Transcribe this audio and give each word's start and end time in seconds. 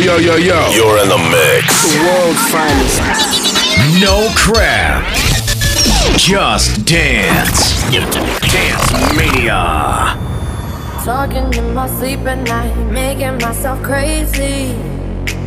yo, 0.00 0.16
yo, 0.16 0.36
yo. 0.36 0.70
You're 0.70 0.98
in 1.02 1.08
the 1.08 1.18
mix. 1.18 1.92
The 1.92 2.00
world's 2.00 2.40
finest. 2.50 3.00
No 4.00 4.32
crap. 4.34 5.04
Just 6.16 6.84
dance. 6.86 7.76
Dance 7.90 8.92
Mania. 9.14 10.16
Talking 11.04 11.52
in 11.54 11.74
my 11.74 11.86
sleep 11.86 12.20
at 12.20 12.46
night, 12.48 12.74
making 12.90 13.38
myself 13.38 13.82
crazy. 13.82 14.74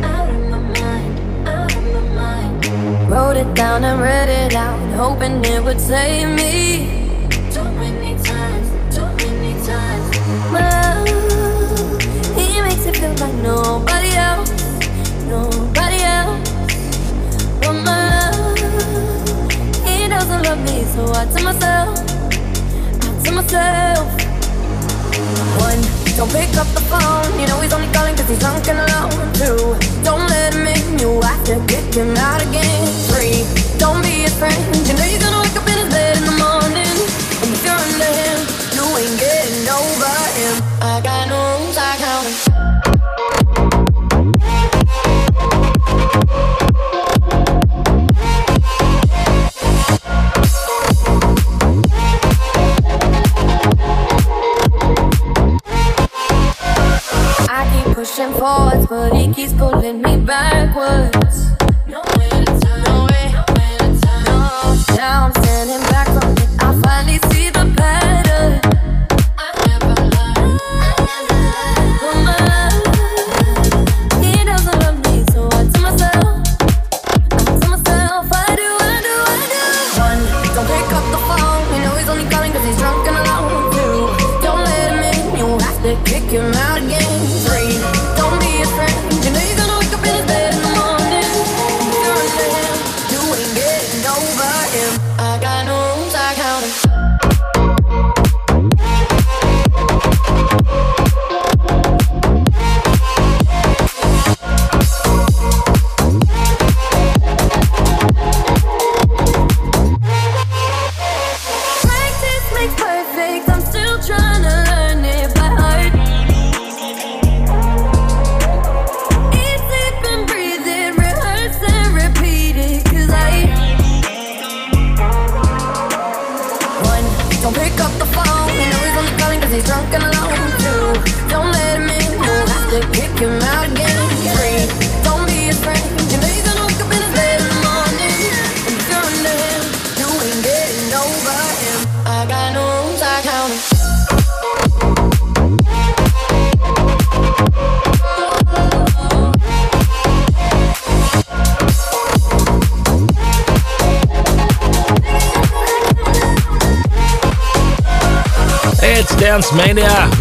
Out 0.02 0.28
of 0.28 0.40
my 0.50 0.58
mind, 0.58 1.48
out 1.48 1.76
of 1.76 1.82
my 1.92 2.00
mind. 2.14 3.10
Wrote 3.10 3.36
it 3.36 3.54
down 3.54 3.84
and 3.84 4.00
read 4.00 4.28
it 4.28 4.54
out, 4.54 4.78
hoping 4.94 5.44
it 5.44 5.62
would 5.62 5.80
save 5.80 6.28
me. 6.28 7.28
Too 7.52 7.64
many 7.64 8.14
times, 8.22 8.94
too 8.94 9.06
many 9.26 9.54
times. 9.66 10.18
My 10.52 10.68
love, 10.70 12.00
he 12.36 12.60
makes 12.60 12.86
it 12.86 12.96
feel 12.96 13.14
like 13.14 13.34
nobody 13.42 14.03
I 40.94 41.00
got 41.00 41.28
no 41.28 41.58
rules, 41.58 41.76
I 41.76 41.96
count 41.96 42.53
pushing 58.04 58.34
forwards, 58.34 58.86
but 58.86 59.14
he 59.14 59.32
keeps 59.32 59.54
pulling 59.54 60.02
me 60.02 60.18
backwards. 60.18 61.52
No 61.88 62.02
way 62.18 62.28
to 62.28 62.60
turn, 62.60 62.82
no 62.82 63.06
way, 63.08 63.32
no. 64.26 64.76
Now 64.94 65.24
I'm 65.24 65.32
standing 65.42 65.80
back 65.88 66.08
from 66.08 66.32
it. 66.32 66.48
I 66.60 66.80
finally 66.82 67.33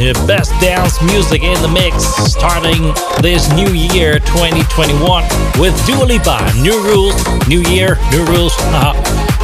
the 0.03 0.25
best 0.27 0.51
dance 0.59 1.01
music 1.01 1.43
in 1.43 1.61
the 1.61 1.67
mix, 1.67 2.03
starting 2.03 2.91
this 3.21 3.47
new 3.53 3.71
year 3.71 4.19
2021 4.19 5.23
with 5.57 5.73
Dua 5.87 6.03
Lipa. 6.03 6.43
New 6.61 6.83
rules, 6.83 7.15
new 7.47 7.61
year, 7.71 7.97
new 8.11 8.25
rules. 8.25 8.53
Uh, 8.75 8.91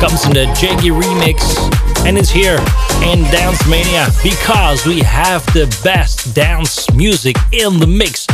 comes 0.02 0.26
in 0.26 0.34
the 0.34 0.46
Jaggy 0.60 0.92
remix, 0.92 1.40
and 2.06 2.18
it's 2.18 2.30
here 2.30 2.58
in 3.08 3.24
Dance 3.32 3.66
Mania 3.70 4.08
because 4.22 4.86
we 4.86 5.00
have 5.00 5.46
the 5.54 5.66
best 5.82 6.36
dance 6.36 6.92
music 6.94 7.38
in 7.54 7.80
the 7.80 7.88
mix. 7.88 8.28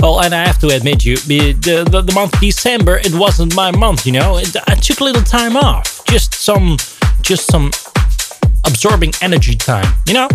Well, 0.00 0.20
and 0.20 0.32
I 0.32 0.46
have 0.46 0.60
to 0.60 0.68
admit, 0.68 1.04
you 1.04 1.16
the, 1.16 1.52
the, 1.52 2.00
the 2.00 2.12
month 2.14 2.38
December, 2.38 2.98
it 2.98 3.12
wasn't 3.14 3.56
my 3.56 3.72
month. 3.72 4.06
You 4.06 4.12
know, 4.12 4.36
it, 4.36 4.54
I 4.68 4.76
took 4.76 5.00
a 5.00 5.04
little 5.04 5.22
time 5.22 5.56
off, 5.56 6.04
just 6.04 6.34
some, 6.34 6.76
just 7.22 7.50
some 7.50 7.72
absorbing 8.64 9.12
energy 9.20 9.56
time, 9.56 9.92
you 10.06 10.14
know? 10.14 10.28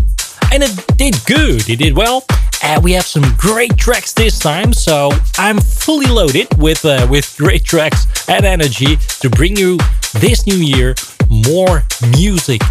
And 0.51 0.63
it 0.63 0.97
did 0.97 1.15
good, 1.25 1.69
it 1.69 1.77
did 1.77 1.95
well. 1.95 2.25
And 2.63 2.83
we 2.83 2.93
have 2.93 3.05
some 3.05 3.23
great 3.37 3.77
tracks 3.77 4.13
this 4.13 4.39
time, 4.39 4.73
so 4.73 5.11
I'm 5.37 5.59
fully 5.59 6.07
loaded 6.07 6.47
with 6.57 6.83
uh, 6.85 7.05
with 7.09 7.35
great 7.37 7.63
tracks 7.63 8.07
and 8.27 8.45
energy 8.45 8.97
to 9.21 9.29
bring 9.29 9.55
you 9.55 9.77
this 10.13 10.47
new 10.47 10.55
year 10.55 10.95
more 11.29 11.83
music. 12.17 12.61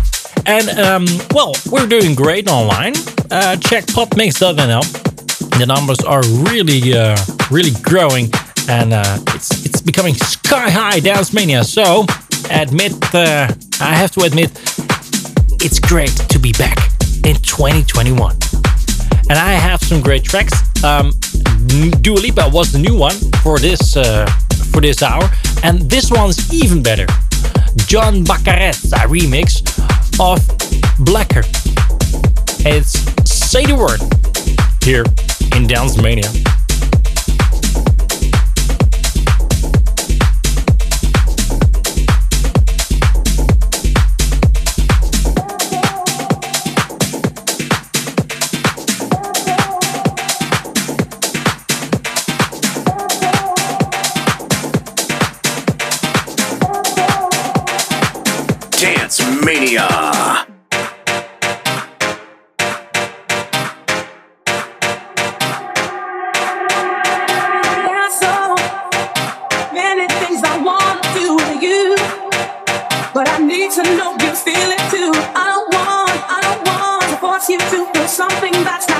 And 0.45 0.69
um, 0.79 1.07
well, 1.33 1.53
we're 1.71 1.87
doing 1.87 2.15
great 2.15 2.51
online. 2.51 2.95
Uh, 3.31 3.57
check 3.57 3.85
popmix.nl. 3.87 5.59
The 5.59 5.67
numbers 5.67 6.01
are 6.01 6.23
really, 6.51 6.95
uh, 6.95 7.17
really 7.51 7.73
growing, 7.83 8.31
and 8.69 8.93
uh, 8.93 9.19
it's 9.35 9.65
it's 9.65 9.81
becoming 9.81 10.15
sky 10.15 10.69
high 10.71 11.01
dance 11.01 11.33
mania. 11.33 11.63
So, 11.65 12.07
admit, 12.51 12.93
uh, 13.15 13.49
I 13.81 13.95
have 13.95 14.11
to 14.13 14.23
admit, 14.23 14.51
it's 15.63 15.79
great 15.79 16.15
to 16.29 16.39
be 16.39 16.53
back 16.53 16.96
in 17.25 17.37
2021. 17.37 18.37
And 19.29 19.39
I 19.39 19.53
have 19.53 19.81
some 19.81 20.01
great 20.01 20.25
tracks. 20.25 20.53
Um, 20.85 21.13
Dua 22.01 22.19
Lipa 22.19 22.49
was 22.53 22.73
the 22.73 22.79
new 22.79 22.97
one 22.97 23.17
for 23.43 23.59
this 23.59 23.97
uh, 23.97 24.27
for 24.73 24.81
this 24.81 25.03
hour, 25.03 25.29
and 25.63 25.81
this 25.91 26.11
one's 26.11 26.53
even 26.53 26.83
better. 26.83 27.07
John 27.87 28.25
Bacarezza 28.25 28.99
remix 29.07 29.63
of 30.21 30.41
Blacker. 31.05 31.43
It's 32.69 32.93
Say 33.31 33.65
the 33.65 33.75
Word 33.75 34.01
here 34.83 35.05
in 35.57 35.67
Dance 35.67 36.01
Mania. 36.01 36.31
Mania. 59.47 59.87
So 68.11 68.57
many 69.73 70.09
things 70.19 70.43
I 70.43 70.59
want 70.65 71.01
to 71.05 71.11
do 71.15 71.39
to 71.39 71.55
you, 71.65 71.95
but 73.15 73.29
I 73.29 73.39
need 73.39 73.71
to 73.79 73.83
know 73.97 74.17
you 74.19 74.35
feel 74.35 74.71
it 74.77 74.83
too. 74.91 75.13
I 75.15 75.45
don't 75.53 75.69
want, 75.77 76.11
I 76.27 76.39
don't 76.43 76.63
want 76.67 77.03
to 77.11 77.17
force 77.19 77.49
you 77.49 77.59
to 77.59 77.93
feel 77.93 78.09
something 78.09 78.53
that's 78.65 78.89
not 78.89 78.96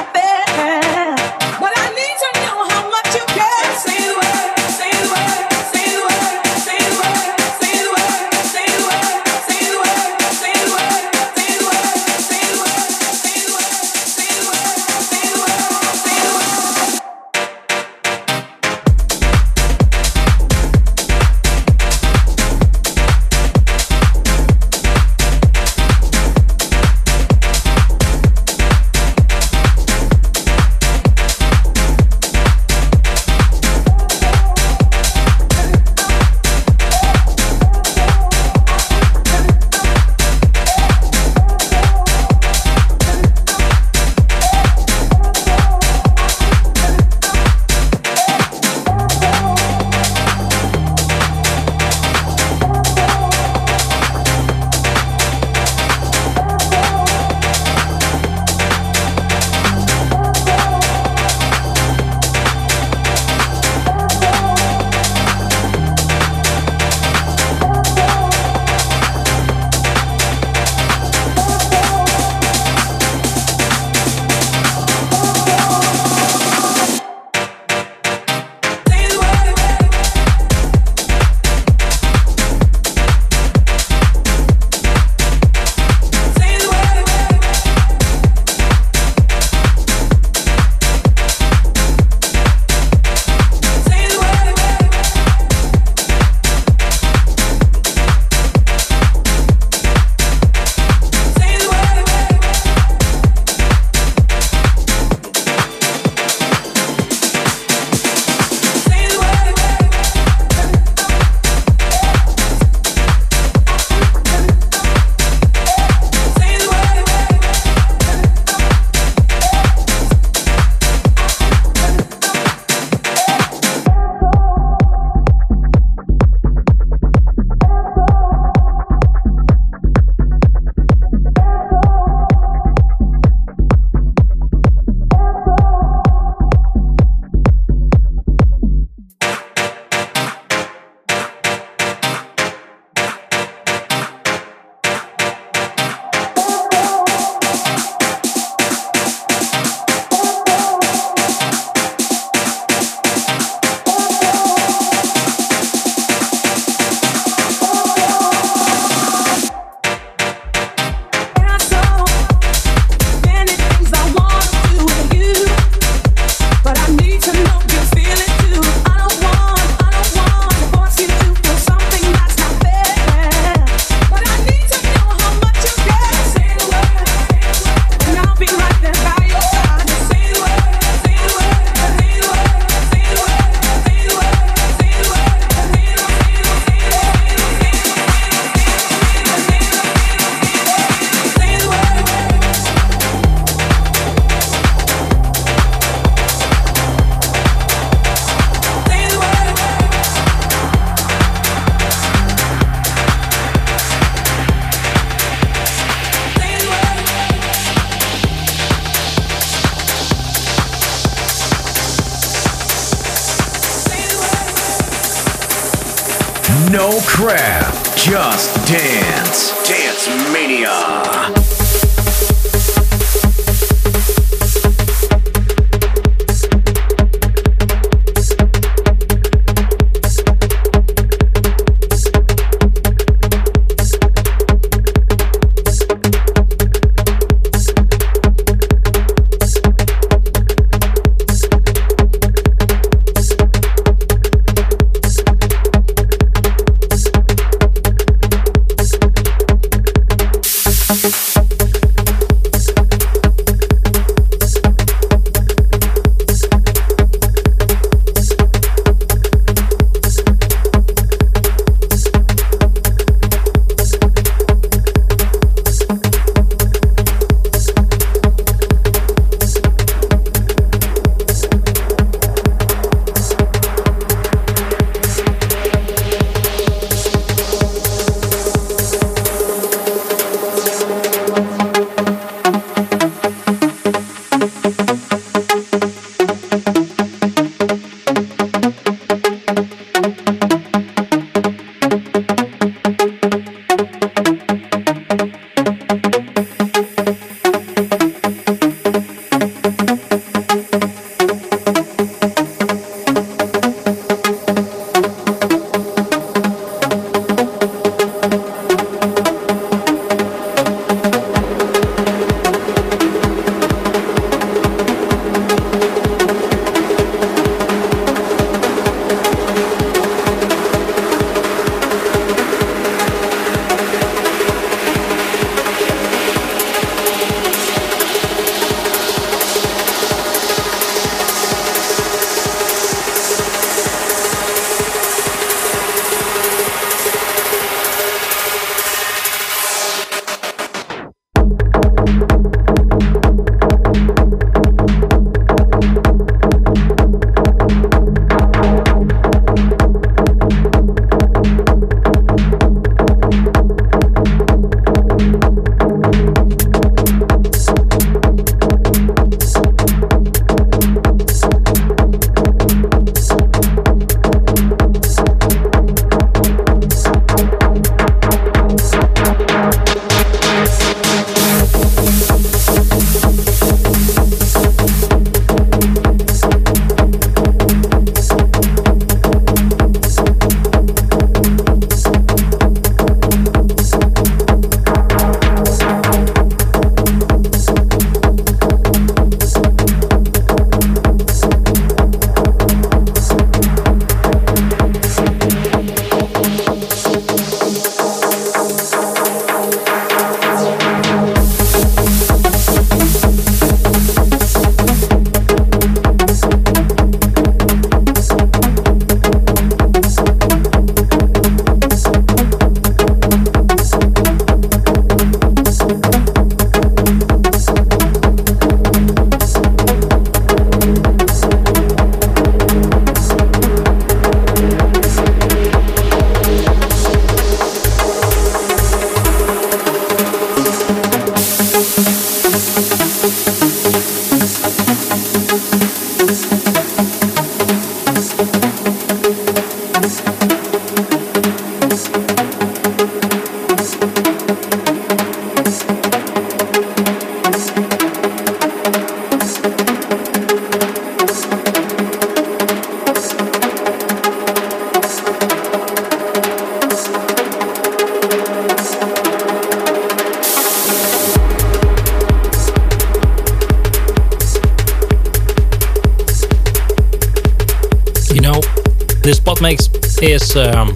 is 470.37 470.55
um, 470.57 470.95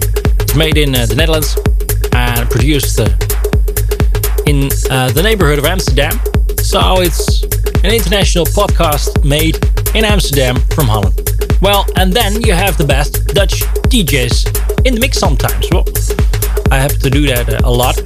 made 0.55 0.77
in 0.77 0.93
uh, 0.93 1.05
the 1.07 1.15
Netherlands 1.15 1.57
and 2.13 2.47
produced 2.49 2.99
uh, 2.99 3.05
in 4.45 4.69
uh, 4.91 5.09
the 5.11 5.21
neighborhood 5.23 5.57
of 5.57 5.65
Amsterdam. 5.65 6.13
So 6.59 7.01
it's 7.01 7.43
an 7.83 7.91
international 7.91 8.45
podcast 8.45 9.25
made 9.25 9.57
in 9.95 10.05
Amsterdam 10.05 10.57
from 10.75 10.85
Holland. 10.87 11.17
Well, 11.59 11.87
and 11.95 12.13
then 12.13 12.41
you 12.43 12.53
have 12.53 12.77
the 12.77 12.85
best 12.85 13.33
Dutch 13.33 13.61
DJs 13.91 14.85
in 14.85 14.93
the 14.93 14.99
mix 14.99 15.17
sometimes. 15.17 15.67
Well, 15.71 15.85
I 16.69 16.77
have 16.77 16.99
to 16.99 17.09
do 17.09 17.25
that 17.27 17.63
a 17.63 17.69
lot. 17.69 17.97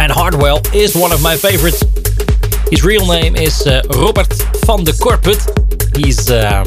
And 0.00 0.10
Hardwell 0.10 0.60
is 0.74 0.96
one 0.96 1.12
of 1.12 1.22
my 1.22 1.36
favorites. 1.36 1.84
His 2.70 2.82
real 2.82 3.06
name 3.06 3.36
is 3.36 3.66
uh, 3.66 3.82
Robbert 4.00 4.34
van 4.66 4.82
de 4.82 4.92
Corput. 4.98 5.38
He's 5.96 6.28
uh, 6.30 6.64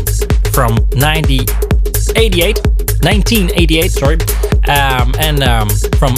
from 0.53 0.75
1988. 0.95 2.74
1988, 3.05 3.91
sorry. 3.91 4.17
Um, 4.67 5.13
and 5.19 5.43
um, 5.43 5.69
from 5.99 6.15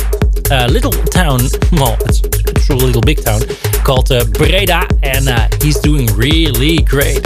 a 0.51 0.69
little 0.69 0.91
town, 0.91 1.41
well, 1.73 1.97
it's, 2.05 2.21
a 2.69 2.75
little 2.75 3.01
big 3.01 3.23
town, 3.23 3.41
called 3.83 4.09
uh, 4.09 4.23
Breda. 4.25 4.87
And 5.03 5.27
uh, 5.27 5.49
he's 5.61 5.79
doing 5.79 6.05
really 6.15 6.77
great 6.77 7.19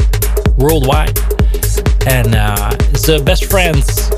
worldwide. 0.58 1.16
And 2.08 2.34
uh, 2.34 2.76
his 2.90 3.08
uh, 3.08 3.22
best 3.24 3.46
friends 3.52 4.10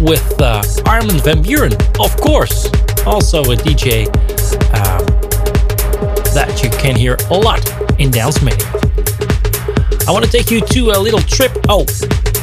with 0.00 0.40
uh, 0.40 0.62
Armin 0.86 1.18
van 1.18 1.42
Buuren, 1.42 1.74
of 1.98 2.16
course. 2.20 2.66
Also 3.06 3.42
a 3.42 3.56
DJ 3.56 4.06
um, 4.72 5.04
that 6.32 6.60
you 6.62 6.70
can 6.78 6.94
hear 6.94 7.16
a 7.30 7.36
lot 7.36 7.60
in 8.00 8.12
Dance 8.12 8.40
Mania. 8.40 8.64
I 10.06 10.12
want 10.12 10.24
to 10.24 10.30
take 10.30 10.52
you 10.52 10.60
to 10.60 10.90
a 10.90 10.98
little 10.98 11.20
trip. 11.20 11.50
Oh, 11.68 11.84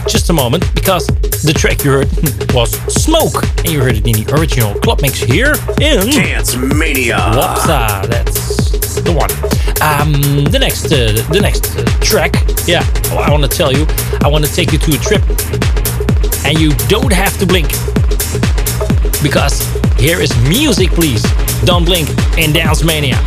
just 0.08 0.30
a 0.30 0.34
moment, 0.34 0.66
because 0.76 1.08
the 1.44 1.54
track 1.54 1.84
you 1.84 1.92
heard 1.92 2.08
was 2.54 2.72
Smoke, 2.88 3.44
and 3.60 3.70
you 3.70 3.82
heard 3.82 3.98
it 3.98 4.08
in 4.08 4.24
the 4.24 4.34
original 4.40 4.74
club 4.80 5.02
mix 5.02 5.20
here 5.20 5.54
in 5.82 6.10
Dance 6.10 6.56
Mania. 6.56 7.18
Wopsa, 7.18 8.08
that's 8.08 9.02
the 9.02 9.12
one. 9.12 9.30
Um, 9.84 10.46
the 10.46 10.60
next, 10.60 10.86
uh, 10.86 11.12
the 11.34 11.40
next 11.42 11.76
uh, 11.76 11.84
track, 12.00 12.34
yeah, 12.66 12.84
I 13.12 13.30
want 13.30 13.44
to 13.44 13.50
tell 13.50 13.74
you, 13.74 13.86
I 14.22 14.28
want 14.30 14.46
to 14.46 14.54
take 14.54 14.72
you 14.72 14.78
to 14.80 14.96
a 14.96 14.98
trip, 14.98 15.22
and 16.46 16.58
you 16.58 16.72
don't 16.88 17.12
have 17.12 17.38
to 17.40 17.46
blink, 17.46 17.68
because 19.22 19.68
here 20.00 20.22
is 20.22 20.32
music, 20.48 20.92
please. 20.92 21.24
Don't 21.66 21.84
blink 21.84 22.10
in 22.38 22.54
Dance 22.54 22.84
Mania. 22.84 23.20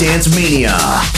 Dance 0.00 0.30
Mania. 0.30 1.09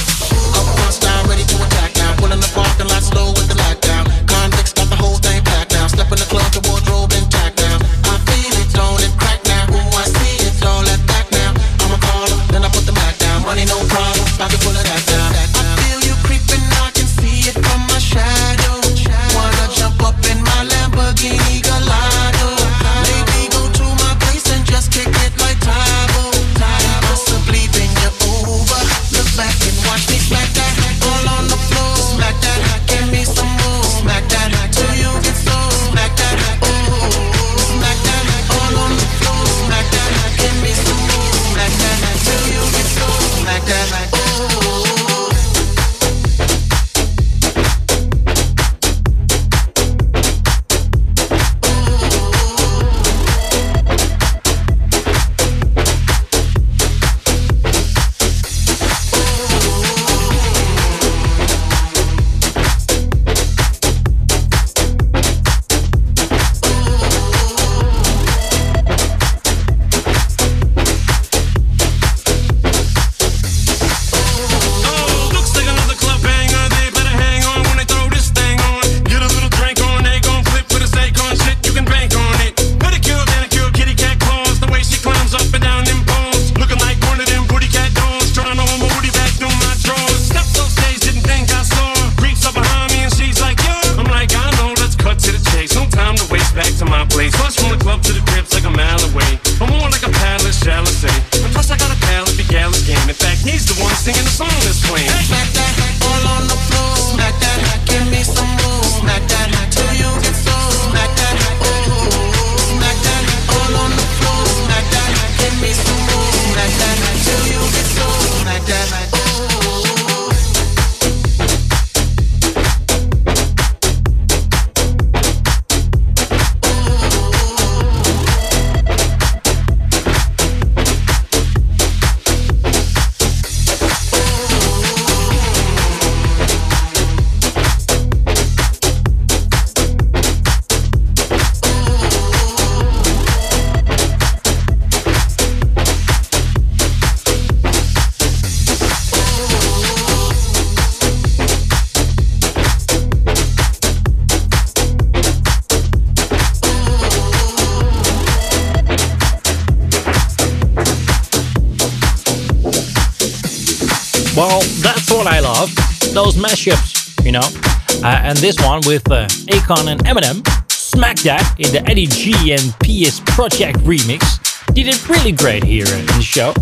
This 168.43 168.61
one 168.61 168.81
with 168.87 169.09
uh, 169.09 169.29
Akon 169.55 169.87
and 169.87 170.01
Eminem, 170.05 170.43
Smack 170.69 171.17
That 171.19 171.55
in 171.61 171.71
the 171.71 171.89
Eddie 171.89 172.09
G 172.09 172.51
and 172.51 172.75
PS 172.81 173.21
Project 173.21 173.79
remix, 173.87 174.43
did 174.75 174.89
it 174.89 175.09
really 175.09 175.31
great 175.31 175.63
here 175.63 175.87
in 175.87 176.07
the 176.07 176.21
show 176.21 176.53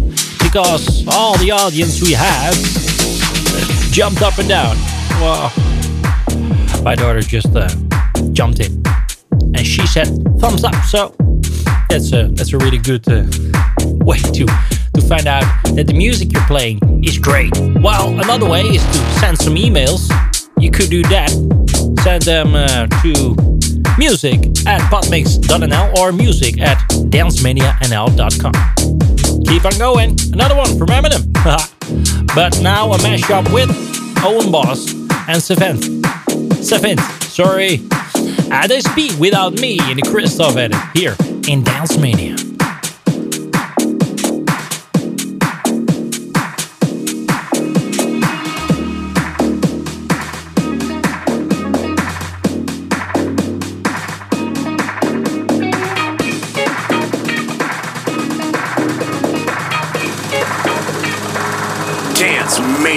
because 0.43 1.09
all 1.09 1.39
the 1.39 1.51
audience 1.51 2.03
we 2.03 2.13
had 2.13 2.53
jumped 3.93 4.21
up 4.21 4.37
and 4.39 4.47
down. 4.47 4.77
Well, 5.23 5.51
my 6.83 6.95
daughter 6.95 7.23
just 7.23 7.57
uh, 7.57 7.71
jumped 8.33 8.61
in 8.61 8.83
and 9.57 9.67
she 9.67 9.87
said 9.87 10.09
thumbs 10.39 10.65
up. 10.65 10.75
So 10.85 11.15
that's 11.89 12.13
a 12.13 12.29
that's 12.35 12.53
a 12.53 12.59
really 12.59 12.77
good 12.77 13.09
uh, 13.09 13.25
way 14.05 14.19
to 14.19 14.45
to 14.45 15.01
find 15.09 15.27
out 15.27 15.45
that 15.77 15.87
the 15.87 15.95
music 15.95 16.31
you're 16.35 16.45
playing 16.45 16.79
is 17.03 17.17
great. 17.17 17.57
Well, 17.81 18.21
another 18.21 18.47
way 18.47 18.65
is 18.65 18.85
to 18.85 18.99
send 19.19 19.39
some 19.39 19.55
emails. 19.55 20.11
You 20.61 20.71
could 20.71 20.91
do 20.91 21.03
that. 21.05 21.70
Send 22.03 22.23
them 22.23 22.55
uh, 22.55 22.87
to 23.03 23.35
music 23.99 24.41
at 24.67 24.81
popmix.nl 24.91 25.99
or 25.99 26.13
music 26.13 26.61
at 26.61 26.79
dancemanianl.com. 27.11 28.53
Keep 29.45 29.65
on 29.65 29.79
going. 29.79 30.17
Another 30.33 30.57
one 30.57 30.79
from 30.79 30.89
Eminem. 30.89 31.31
but 32.35 32.61
now 32.63 32.93
a 32.93 32.99
mashup 32.99 33.53
with 33.53 33.71
Owen 34.25 34.51
Boss 34.51 34.95
and 35.29 35.43
Savant. 35.43 35.83
Savant, 36.65 37.01
sorry. 37.23 37.81
Uh, 38.51 38.67
they 38.67 38.81
speak 38.81 39.13
without 39.19 39.53
me 39.61 39.79
in 39.91 39.97
the 39.97 40.03
Christoph 40.11 40.57
edit 40.57 40.79
here 40.95 41.17
in 41.49 41.63
Dance 41.63 41.99
Mania. 41.99 42.37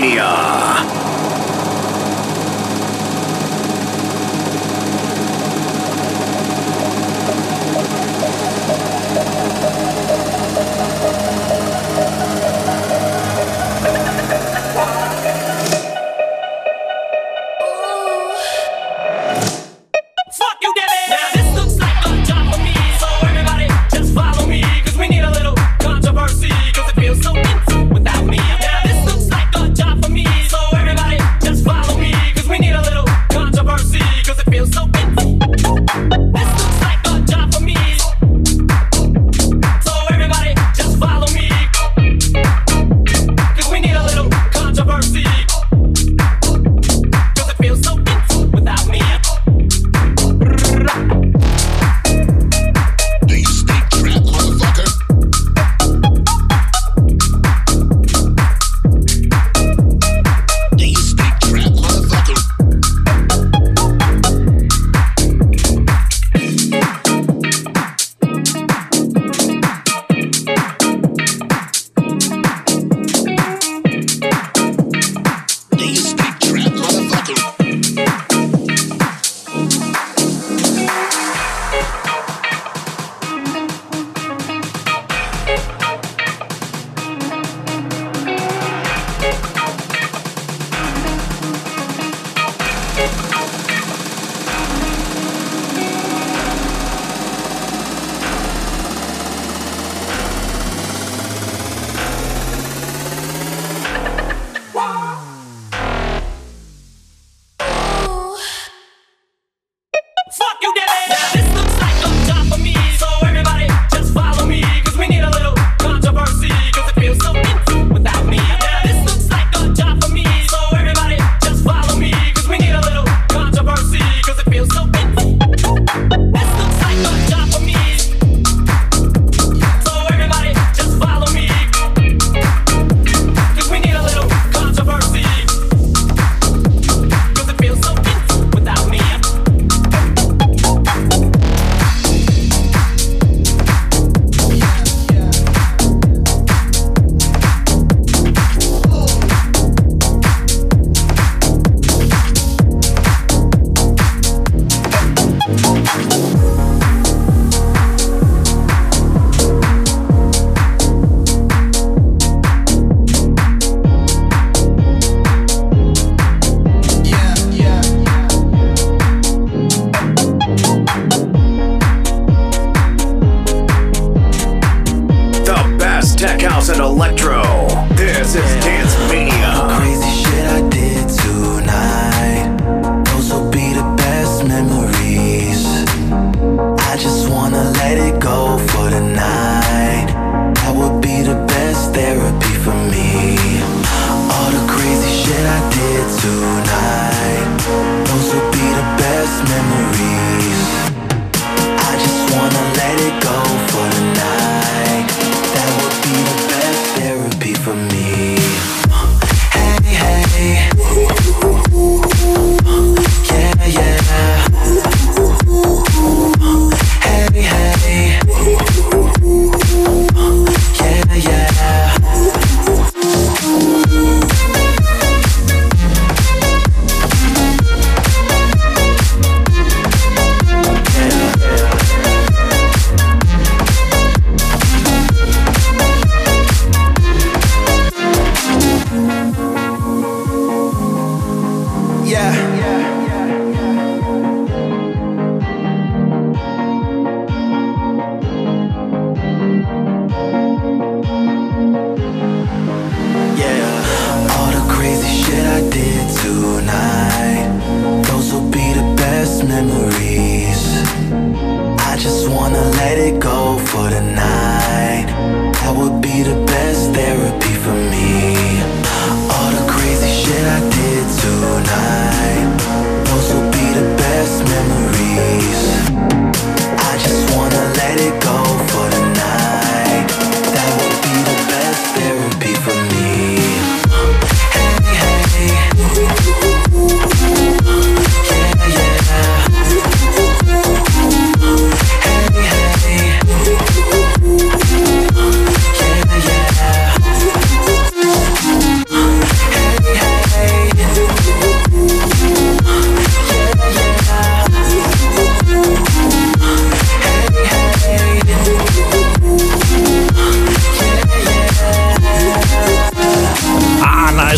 Feels 0.02 0.53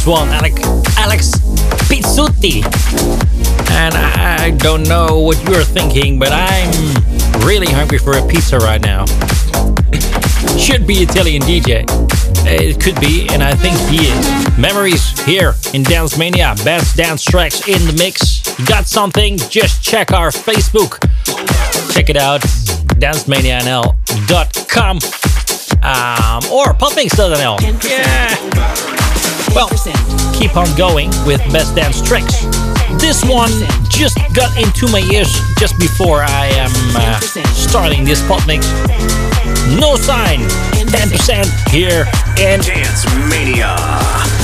one, 0.07 0.29
Alex, 0.29 0.61
Alex 0.97 1.31
Pizzuti. 1.87 2.63
And 3.71 3.95
I 3.95 4.51
don't 4.51 4.83
know 4.83 5.19
what 5.19 5.41
you're 5.47 5.63
thinking, 5.63 6.19
but 6.19 6.29
I'm 6.31 6.71
really 7.45 7.67
hungry 7.67 7.97
for 7.97 8.17
a 8.17 8.27
pizza 8.27 8.57
right 8.57 8.81
now. 8.81 9.05
Should 10.57 10.85
be 10.85 10.95
Italian 10.95 11.41
DJ. 11.43 11.85
It 12.47 12.79
could 12.79 12.99
be, 12.99 13.27
and 13.31 13.41
I 13.41 13.55
think 13.55 13.77
he 13.89 14.07
is. 14.07 14.57
Memories 14.57 15.19
here 15.25 15.55
in 15.73 15.83
Dance 15.83 16.17
Mania. 16.17 16.55
Best 16.63 16.95
dance 16.95 17.23
tracks 17.23 17.67
in 17.67 17.85
the 17.87 17.93
mix. 17.93 18.45
You 18.59 18.65
got 18.65 18.85
something? 18.85 19.37
Just 19.49 19.83
check 19.83 20.11
our 20.11 20.29
Facebook. 20.29 20.99
Check 21.93 22.09
it 22.09 22.17
out. 22.17 22.41
DanceManiaNL.com 22.99 24.97
um, 25.83 26.43
or 26.51 26.73
popmix.nl. 26.73 27.59
Yeah. 27.83 29.04
Well, 29.53 29.69
keep 30.33 30.55
on 30.55 30.67
going 30.77 31.09
with 31.25 31.41
best 31.51 31.75
dance 31.75 32.01
Tricks. 32.01 32.45
This 32.99 33.23
one 33.25 33.51
just 33.89 34.17
got 34.33 34.55
into 34.57 34.87
my 34.91 35.01
ears 35.13 35.33
just 35.59 35.77
before 35.79 36.23
I 36.23 36.47
am 36.47 36.71
uh, 36.95 37.19
starting 37.53 38.03
this 38.03 38.25
pop 38.27 38.45
mix. 38.47 38.67
No 39.79 39.95
sign. 39.95 40.39
10% 40.95 41.69
here 41.69 42.05
in 42.37 42.61
Dance 42.61 43.05
Mania. 43.29 43.75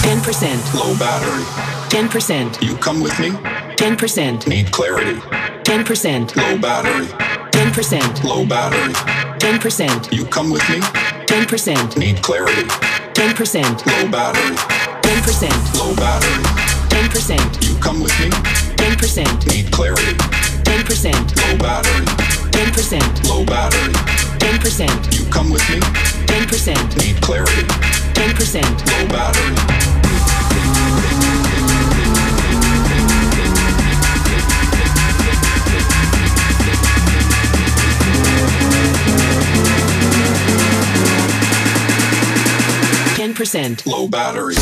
10%. 0.04 0.74
Low 0.74 0.98
battery. 0.98 1.44
10%. 1.90 2.62
You 2.62 2.76
come 2.78 3.02
with 3.02 3.18
me? 3.20 3.30
10%. 3.30 4.48
Need 4.48 4.72
clarity. 4.72 5.20
10%. 5.64 6.36
Low 6.36 6.58
battery. 6.58 7.08
10%. 7.52 8.24
Low 8.24 8.46
battery. 8.46 8.94
10%. 9.40 10.12
You 10.12 10.26
come 10.26 10.50
with 10.50 10.68
me? 10.70 10.80
10%. 10.80 11.98
Need 11.98 12.22
clarity. 12.22 12.64
10%. 13.14 13.86
Low 13.86 14.12
battery. 14.12 14.81
10%. 15.12 15.78
Low 15.78 15.94
battery. 15.94 16.42
10%. 16.88 17.68
You 17.68 17.76
come 17.82 18.00
with 18.00 18.18
me? 18.22 18.30
10%. 18.78 19.46
Need 19.52 19.70
clarity. 19.70 20.16
10%. 20.64 21.12
Low 21.36 21.58
battery. 21.58 22.06
10%. 22.52 23.28
Low 23.28 23.44
battery. 23.44 23.92
10%. 24.40 25.20
You 25.20 25.30
come 25.30 25.52
with 25.52 25.70
me? 25.70 25.80
10%. 26.28 26.98
Need 26.98 27.22
clarity. 27.22 27.64
10%. 28.14 28.64
Low 28.88 29.08
battery. 29.10 29.91
Ten 43.22 43.36
percent. 43.36 43.86
Low 43.86 44.08
battery. 44.08 44.56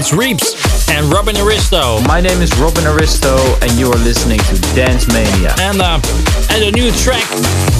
It's 0.00 0.14
Reeps 0.14 0.88
and 0.88 1.12
Robin 1.12 1.36
Aristo. 1.36 2.00
My 2.08 2.22
name 2.22 2.40
is 2.40 2.58
Robin 2.58 2.86
Aristo, 2.86 3.36
and 3.60 3.70
you 3.72 3.92
are 3.92 3.98
listening 3.98 4.38
to 4.38 4.58
Dance 4.74 5.06
Mania. 5.12 5.54
And, 5.60 5.78
uh, 5.78 6.00
and 6.48 6.64
a 6.64 6.72
new 6.72 6.90
track, 6.92 7.28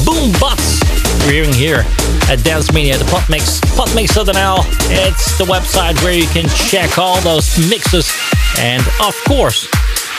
Boom 0.04 0.30
Butts. 0.38 0.85
We're 1.24 1.33
hearing 1.33 1.54
here 1.54 1.83
at 2.28 2.44
Dance 2.44 2.74
Mania, 2.74 2.98
the 2.98 3.06
Popmix, 3.06 3.62
popmix.nl. 3.72 4.66
It's 5.09 5.38
the 5.38 5.44
website 5.44 5.96
where 6.04 6.12
you 6.12 6.26
can 6.26 6.46
check 6.68 6.98
all 6.98 7.18
those 7.22 7.56
mixes. 7.70 8.12
And 8.59 8.83
of 9.00 9.16
course, 9.24 9.66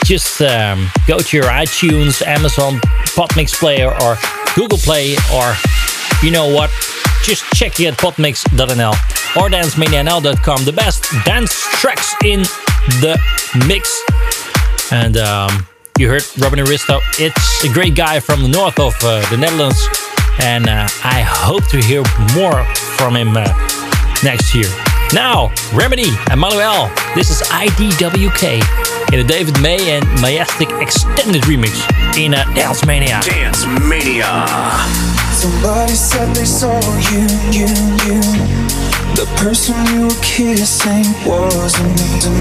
just 0.02 0.42
um, 0.42 0.90
go 1.06 1.20
to 1.20 1.36
your 1.36 1.46
iTunes, 1.46 2.20
Amazon 2.26 2.80
Podmix 3.14 3.54
player, 3.54 3.92
or 4.02 4.18
Google 4.56 4.78
Play, 4.78 5.14
or 5.32 5.54
you 6.20 6.32
know 6.32 6.48
what? 6.48 6.72
Just 7.22 7.44
check 7.54 7.78
it 7.80 7.86
at 7.86 7.94
podmix.nl 7.98 8.92
or 9.36 9.48
dancemanianl.com. 9.48 10.64
The 10.64 10.72
best 10.72 11.04
dance 11.24 11.52
tracks 11.80 12.14
in 12.24 12.42
the 13.00 13.18
mix. 13.66 14.02
And 14.92 15.16
um, 15.16 15.66
you 15.98 16.08
heard 16.08 16.24
Robin 16.38 16.60
Aristo. 16.60 16.98
It's 17.18 17.64
a 17.64 17.72
great 17.72 17.94
guy 17.94 18.20
from 18.20 18.42
the 18.42 18.48
north 18.48 18.78
of 18.78 18.94
uh, 19.02 19.28
the 19.30 19.36
Netherlands. 19.36 19.80
And 20.40 20.68
uh, 20.68 20.88
I 21.04 21.22
hope 21.26 21.66
to 21.68 21.78
hear 21.78 22.02
more 22.34 22.64
from 22.96 23.16
him 23.16 23.36
uh, 23.36 23.44
next 24.22 24.54
year. 24.54 24.91
Now, 25.12 25.52
Remedy 25.74 26.08
and 26.30 26.40
Manuel. 26.40 26.90
This 27.14 27.28
is 27.28 27.42
IDWK 27.48 29.12
in 29.12 29.20
a 29.20 29.24
David 29.24 29.60
May 29.60 29.90
and 29.90 30.06
Majestic 30.22 30.70
extended 30.80 31.42
remix 31.42 31.84
in 32.16 32.32
a 32.32 32.44
Dance 32.54 32.86
Mania. 32.86 33.20
Dance 33.20 33.66
Mania. 33.66 34.46
Somebody 35.32 35.92
said 35.92 36.34
they 36.34 36.46
saw 36.46 36.80
you, 37.12 37.28
you, 37.52 37.68
you. 38.08 38.20
The 39.12 39.28
person 39.36 39.76
you 39.92 40.08
were 40.08 40.22
kissing 40.22 41.04
wasn't 41.28 41.92
me, 42.00 42.40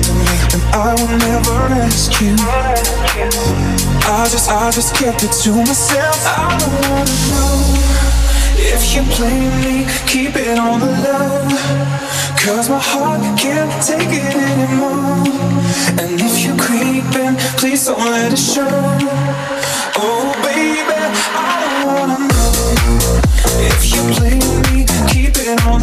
and 0.55 0.63
I 0.71 0.95
will 0.95 1.17
never 1.17 1.51
ask 1.75 2.21
you. 2.21 2.36
I 2.39 4.29
just, 4.31 4.49
I 4.49 4.71
just 4.71 4.95
kept 4.95 5.23
it 5.23 5.34
to 5.43 5.51
myself. 5.57 6.15
I 6.25 6.57
don't 6.57 6.89
wanna 6.89 7.12
know 7.31 7.90
if 8.58 8.96
you 8.96 9.04
play 9.16 9.40
me, 9.64 9.86
keep 10.08 10.36
it 10.36 10.58
on 10.58 10.80
the 10.80 10.92
low. 11.06 11.48
Cause 12.44 12.70
my 12.70 12.80
heart 12.80 13.22
can't 13.38 13.72
take 13.86 14.10
it 14.10 14.36
anymore. 14.36 15.24
And 16.00 16.20
if 16.20 16.44
you're 16.44 16.58
creeping, 16.58 17.36
please 17.58 17.86
don't 17.86 18.00
let 18.00 18.34
it 18.34 18.40
show. 18.40 18.68
Oh, 19.98 20.34
baby, 20.42 21.00
I 21.38 21.54
don't 21.64 21.86
wanna 21.88 22.18
know 22.32 22.52
if 23.70 23.82
you 23.94 24.02
play 24.16 24.38
me, 24.74 24.86
keep 25.12 25.38
it 25.38 25.66
on 25.68 25.81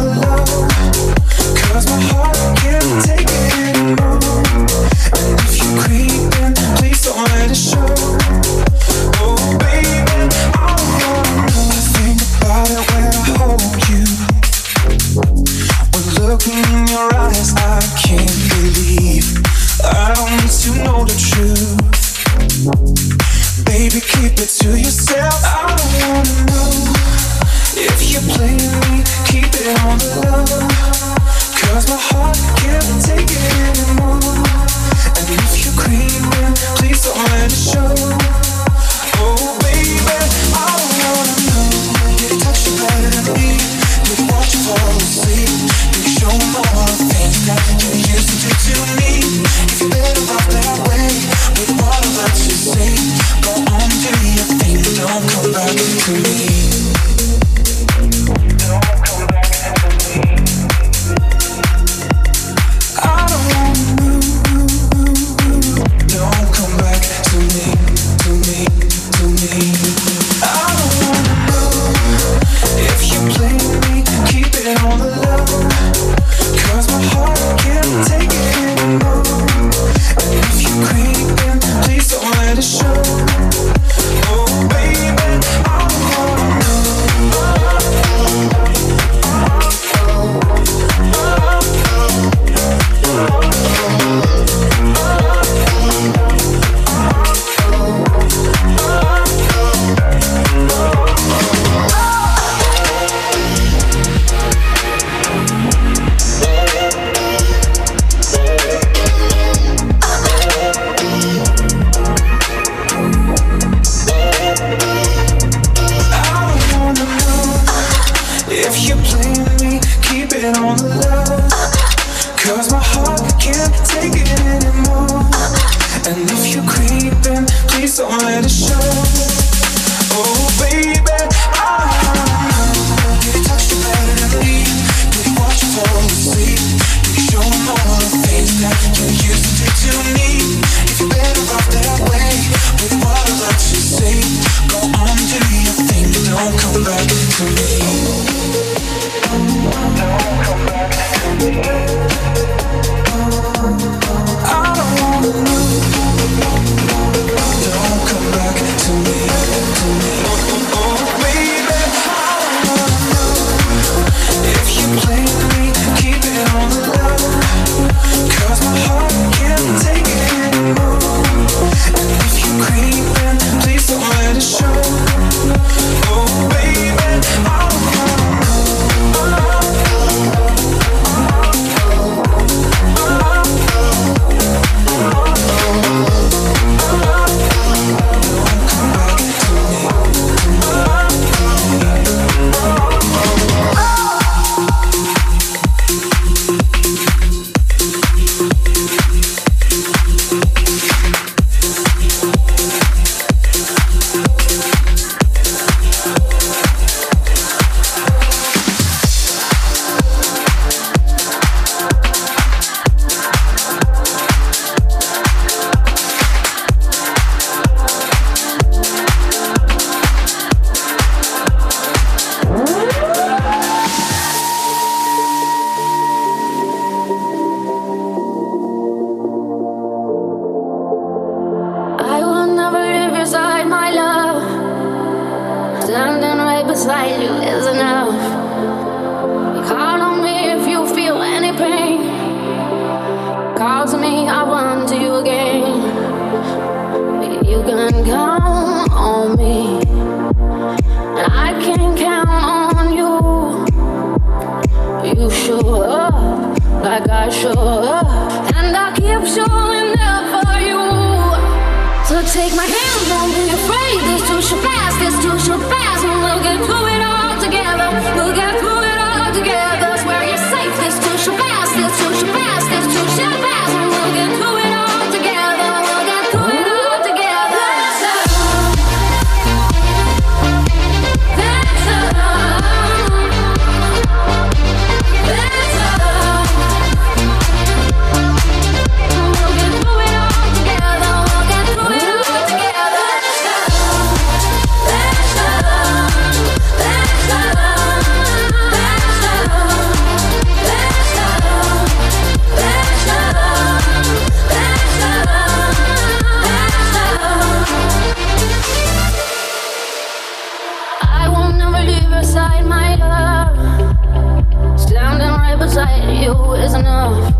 enough. 316.73 317.33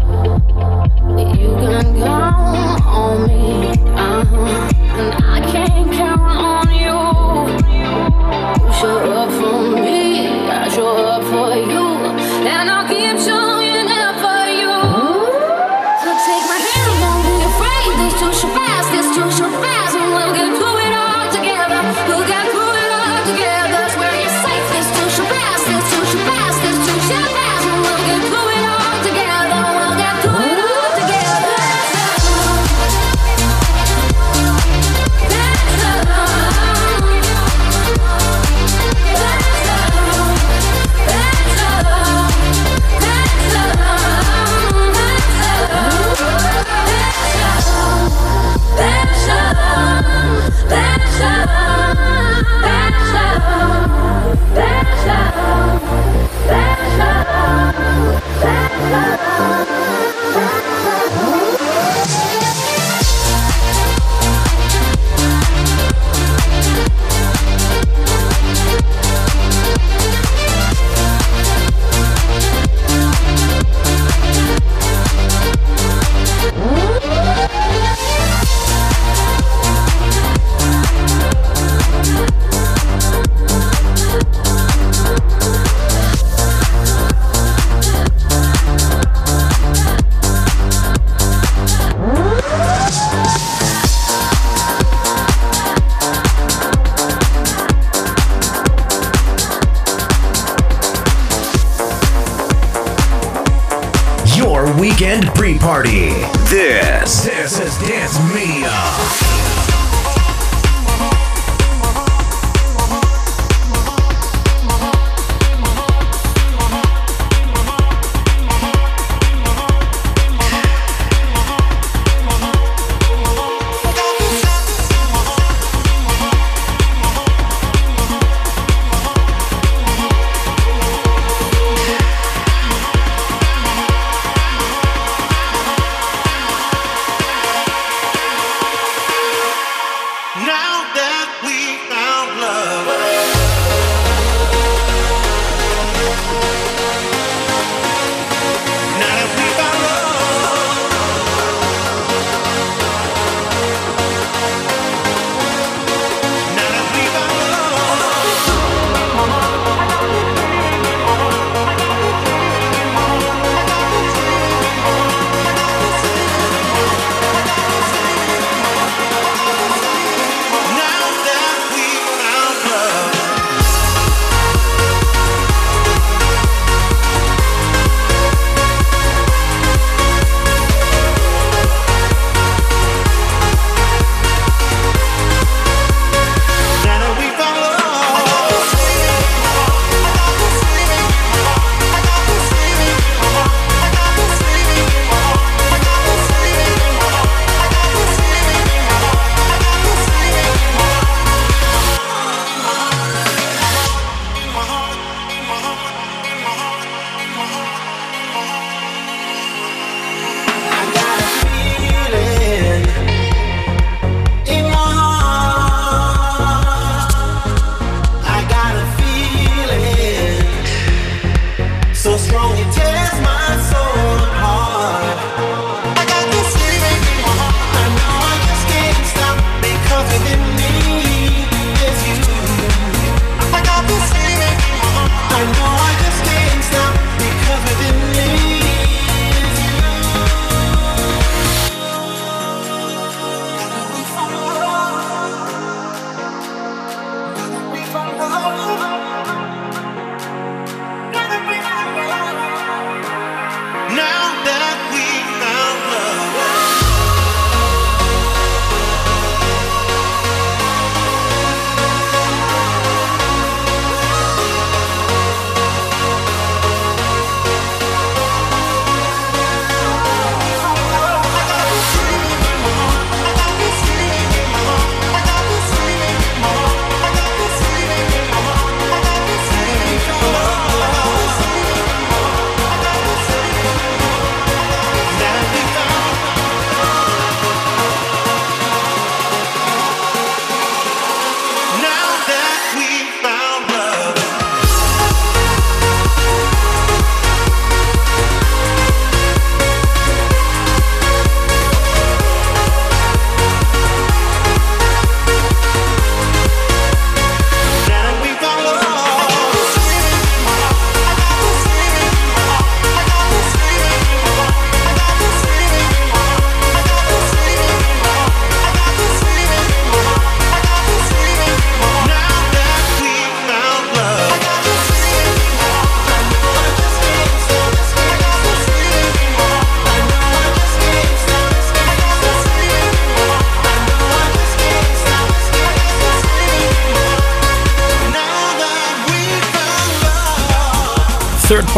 You 1.39 1.49
can 1.61 1.99
count 1.99 2.85
on 2.85 3.27
me, 3.27 3.69
uh-huh. 3.95 4.69
and 4.99 5.13
I 5.23 5.28
weekend 104.77 105.27
pre-party. 105.35 106.09
This, 106.49 107.23
this 107.23 107.59
is 107.59 107.77
Dance 107.87 108.19
media. 108.33 109.78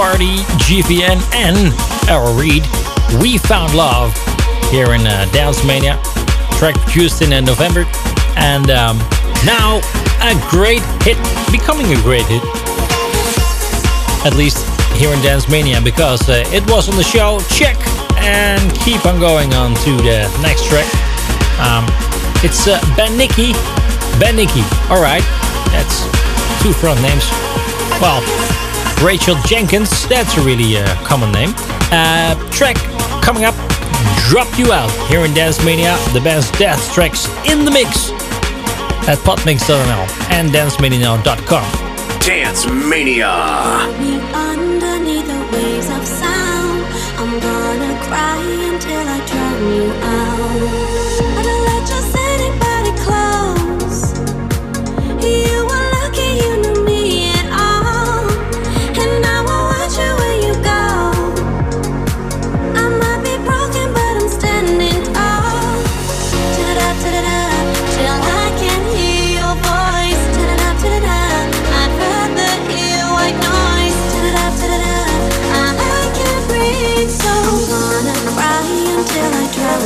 Party, 0.02 0.42
GVN, 0.66 1.22
and 1.36 2.10
Errol 2.10 2.34
Reed. 2.34 2.66
We 3.22 3.38
Found 3.38 3.76
Love 3.76 4.12
here 4.72 4.96
in 4.96 5.06
uh, 5.06 5.30
Dance 5.32 5.64
Mania. 5.64 6.02
Track 6.58 6.74
produced 6.82 7.22
in 7.22 7.32
uh, 7.32 7.42
November. 7.42 7.86
And 8.36 8.72
um, 8.72 8.98
now 9.46 9.78
a 10.26 10.34
great 10.50 10.82
hit, 11.06 11.22
becoming 11.52 11.86
a 11.94 12.02
great 12.02 12.26
hit. 12.26 12.42
At 14.26 14.34
least 14.34 14.66
here 14.98 15.14
in 15.14 15.22
Dance 15.22 15.48
Mania, 15.48 15.80
because 15.80 16.28
uh, 16.28 16.50
it 16.50 16.68
was 16.68 16.90
on 16.90 16.96
the 16.96 17.04
show. 17.04 17.40
Check 17.54 17.78
and 18.18 18.74
keep 18.82 19.06
on 19.06 19.20
going 19.20 19.54
on 19.54 19.76
to 19.86 19.92
the 20.02 20.26
next 20.42 20.66
track. 20.66 20.90
Um, 21.62 21.86
it's 22.42 22.66
uh, 22.66 22.82
Ben 22.98 23.16
Nicky. 23.16 23.54
Ben 24.18 24.36
Nicky. 24.36 24.66
All 24.90 25.00
right, 25.00 25.22
that's 25.70 26.02
two 26.64 26.74
front 26.74 27.00
names. 27.04 27.30
Well, 28.02 28.26
Rachel 29.02 29.36
Jenkins. 29.46 30.08
That's 30.08 30.38
a 30.38 30.42
really 30.42 30.78
uh, 30.78 30.96
common 31.04 31.32
name. 31.32 31.54
Uh, 31.92 32.36
track 32.52 32.78
coming 33.24 33.46
up. 33.46 33.56
Drop 34.30 34.48
you 34.58 34.72
out 34.72 34.92
here 35.10 35.26
in 35.26 35.34
Dance 35.34 35.64
Mania. 35.66 35.98
The 36.14 36.22
best 36.22 36.54
dance 36.58 36.94
tracks 36.94 37.28
in 37.46 37.66
the 37.66 37.72
mix 37.72 38.12
at 39.08 39.18
popmix.nl 39.20 40.32
and 40.32 40.50
dancemania.com. 40.50 42.20
Dance 42.20 42.68
Mania. 42.68 43.90
me 44.00 44.20
underneath 44.34 45.26
the 45.26 45.40
waves 45.52 45.90
of 45.90 46.06
sound. 46.06 46.86
I'm 47.18 47.40
gonna 47.40 48.00
cry 48.06 48.38
until 48.72 49.08
I 49.08 49.26
drown 49.26 49.74
you 49.76 49.92
out. 50.04 51.01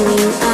You 0.05 0.44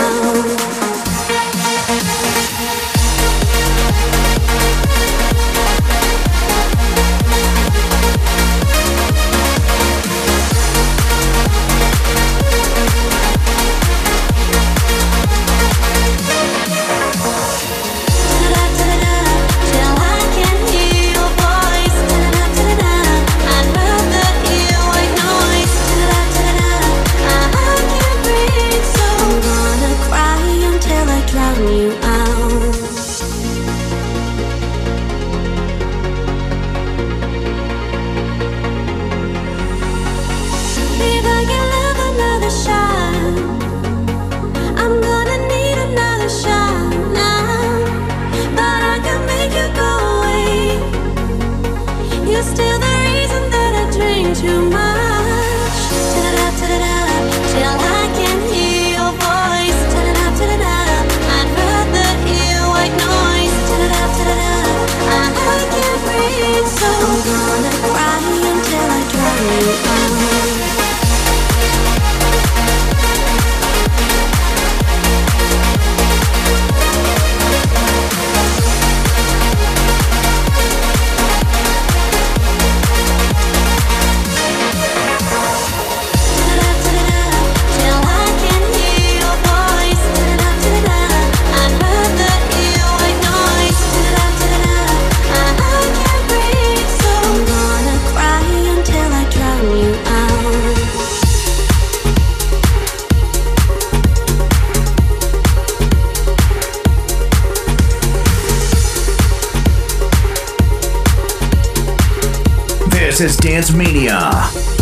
is 113.21 113.37
Dance 113.37 113.71
Mania. 113.71 114.80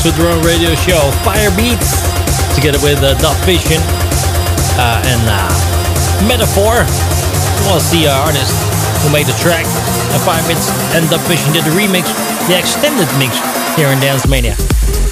Guys 0.00 0.18
with 0.18 0.26
own 0.26 0.42
radio 0.42 0.74
show, 0.76 1.10
Firebeatz, 1.28 2.54
together 2.54 2.78
with 2.82 3.02
uh, 3.02 3.14
DubVision 3.18 3.80
uh, 4.78 5.02
and 5.04 5.20
uh, 5.28 6.26
Metaphor 6.26 6.88
was 7.68 7.90
the 7.92 8.08
uh, 8.08 8.24
artist 8.24 8.54
who 9.02 9.12
made 9.12 9.26
the 9.26 9.36
track. 9.44 9.66
And 9.66 10.22
Firebeatz 10.24 10.72
and 10.96 11.04
DubVision 11.06 11.52
did 11.52 11.64
the 11.64 11.76
remix, 11.76 12.08
the 12.48 12.58
extended 12.58 13.08
mix 13.18 13.36
here 13.76 13.88
in 13.88 14.00
Dance 14.00 14.26
Mania. 14.26 14.56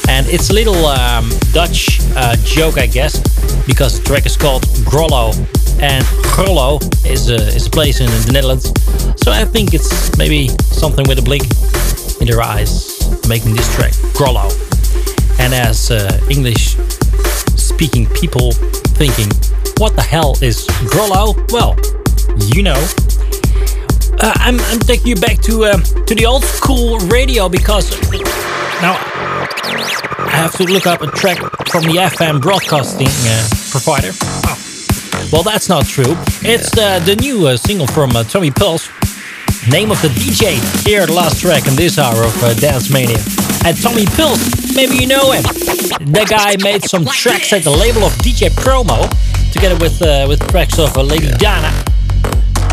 And 0.08 0.26
it's 0.28 0.48
a 0.48 0.54
little 0.54 0.86
um, 0.86 1.28
Dutch 1.52 2.00
uh, 2.16 2.36
joke, 2.44 2.78
I 2.78 2.86
guess, 2.86 3.20
because 3.66 3.98
the 3.98 4.04
track 4.06 4.24
is 4.24 4.38
called 4.38 4.62
Grollo. 4.88 5.36
And 5.82 6.02
Grollo 6.32 6.80
is 7.04 7.28
a, 7.28 7.36
is 7.36 7.66
a 7.66 7.70
place 7.70 8.00
in 8.00 8.06
the 8.06 8.32
Netherlands. 8.32 8.72
So 9.22 9.32
I 9.32 9.44
think 9.44 9.74
it's 9.74 10.16
maybe 10.16 10.48
something 10.72 11.06
with 11.06 11.18
a 11.18 11.22
blink 11.22 11.44
in 12.22 12.26
their 12.26 12.40
eyes 12.40 12.96
making 13.28 13.54
this 13.54 13.68
track, 13.74 13.92
Grollo. 14.16 14.67
And 15.38 15.54
as 15.54 15.90
uh, 15.90 16.20
English 16.30 16.76
speaking 17.56 18.06
people 18.06 18.52
thinking, 18.98 19.28
what 19.78 19.94
the 19.94 20.02
hell 20.02 20.36
is 20.42 20.66
Grollo? 20.90 21.34
Well, 21.52 21.76
you 22.54 22.62
know. 22.62 22.78
Uh, 24.20 24.32
I'm, 24.36 24.58
I'm 24.60 24.80
taking 24.80 25.06
you 25.06 25.14
back 25.14 25.40
to 25.42 25.64
uh, 25.64 25.78
to 25.78 26.14
the 26.14 26.26
old 26.26 26.42
school 26.42 26.98
radio 27.06 27.48
because 27.48 27.88
now 28.82 28.94
I 30.18 30.30
have 30.32 30.52
to 30.56 30.64
look 30.64 30.86
up 30.86 31.02
a 31.02 31.06
track 31.06 31.38
from 31.68 31.84
the 31.84 31.98
FM 32.16 32.40
broadcasting 32.40 33.06
uh, 33.08 33.48
provider. 33.70 34.10
Oh. 34.46 34.58
Well, 35.32 35.42
that's 35.42 35.68
not 35.68 35.84
true. 35.86 36.16
It's 36.42 36.70
the, 36.70 37.02
the 37.04 37.16
new 37.16 37.46
uh, 37.46 37.56
single 37.56 37.86
from 37.86 38.16
uh, 38.16 38.24
Tommy 38.24 38.50
Pulse. 38.50 38.88
Name 39.68 39.90
of 39.90 40.00
the 40.00 40.08
DJ 40.08 40.56
here, 40.86 41.06
the 41.06 41.12
last 41.12 41.40
track 41.40 41.66
in 41.66 41.76
this 41.76 41.98
hour 41.98 42.24
of 42.24 42.42
uh, 42.42 42.54
Dance 42.54 42.90
Mania. 42.90 43.18
And 43.64 43.76
Tommy 43.80 44.06
Pulse, 44.06 44.74
maybe 44.74 44.96
you 44.96 45.06
know 45.06 45.32
him. 45.32 45.42
The 45.42 46.26
guy 46.28 46.56
made 46.62 46.84
some 46.84 47.04
tracks 47.04 47.52
at 47.52 47.62
the 47.64 47.70
label 47.70 48.04
of 48.04 48.12
DJ 48.14 48.50
Promo, 48.50 49.08
together 49.52 49.76
with 49.76 50.00
uh, 50.00 50.26
with 50.28 50.40
tracks 50.48 50.78
of 50.78 50.96
uh, 50.96 51.02
Lady 51.02 51.30
Dana, 51.38 51.72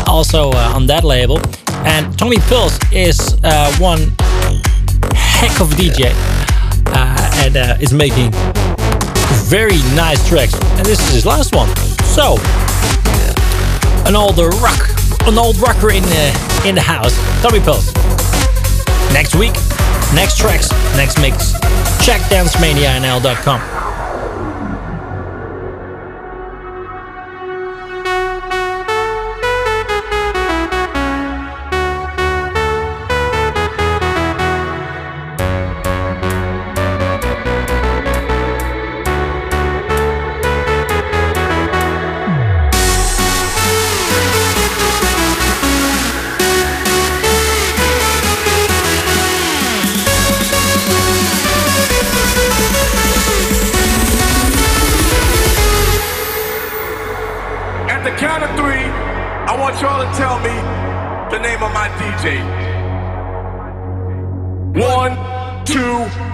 also 0.06 0.50
uh, 0.50 0.72
on 0.74 0.86
that 0.86 1.04
label. 1.04 1.40
And 1.84 2.16
Tommy 2.18 2.38
Pulse 2.48 2.78
is 2.92 3.18
uh, 3.44 3.74
one 3.78 4.14
heck 5.14 5.60
of 5.60 5.72
a 5.72 5.74
DJ 5.74 6.12
uh, 6.86 7.44
and 7.44 7.56
uh, 7.56 7.76
is 7.80 7.92
making 7.92 8.30
very 9.46 9.78
nice 9.94 10.26
tracks. 10.28 10.54
And 10.78 10.86
this 10.86 11.00
is 11.08 11.14
his 11.14 11.26
last 11.26 11.54
one. 11.54 11.68
So, 12.06 12.36
an 14.06 14.16
old 14.16 14.38
rock, 14.38 14.88
an 15.26 15.38
old 15.38 15.56
rocker 15.58 15.90
in 15.90 16.04
uh, 16.04 16.62
in 16.64 16.74
the 16.74 16.80
house, 16.82 17.14
Tommy 17.42 17.60
Pulse. 17.60 17.92
Next 19.12 19.34
week, 19.36 19.54
next 20.14 20.38
tracks, 20.38 20.70
next 20.96 21.20
mix. 21.20 21.52
Check 22.04 22.20
dancemanianl.com. 22.30 23.75
One, 64.74 65.12
two, 65.64 66.25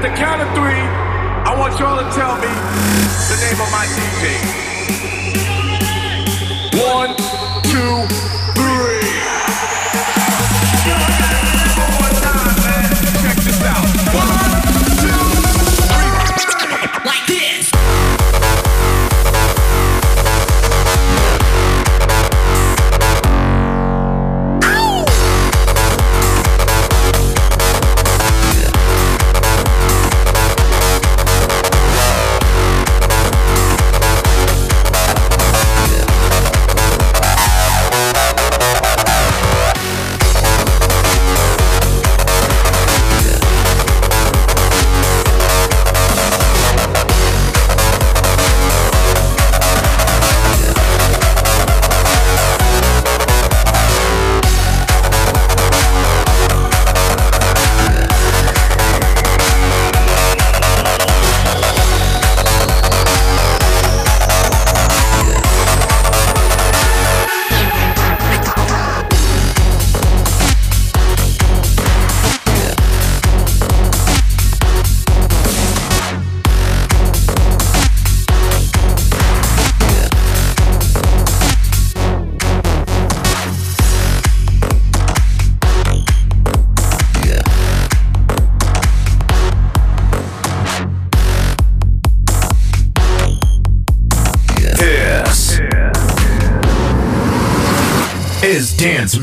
At 0.00 0.08
the 0.08 0.16
count 0.16 0.40
of 0.40 0.48
three, 0.56 0.80
I 1.44 1.54
want 1.60 1.78
y'all 1.78 2.00
to 2.00 2.08
tell 2.16 2.32
me 2.40 2.48
the 3.28 3.36
name 3.36 3.60
of 3.60 3.68
my 3.68 3.84
DJ. 3.92 4.32
One, 6.88 7.12
two, 7.68 8.08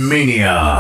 Mania. 0.08 0.77